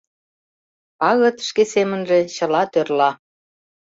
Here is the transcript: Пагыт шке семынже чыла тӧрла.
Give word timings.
Пагыт 0.99 1.37
шке 1.47 1.63
семынже 1.73 2.19
чыла 2.35 2.63
тӧрла. 2.71 3.11